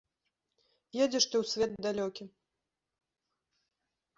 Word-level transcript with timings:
Едзеш 1.05 1.25
ты 1.35 1.39
ў 1.41 1.45
свет 1.51 1.71
далёкі. 1.87 2.23